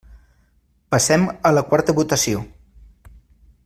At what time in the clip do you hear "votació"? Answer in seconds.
2.01-2.45